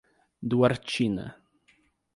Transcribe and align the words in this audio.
Duartina 0.49 1.25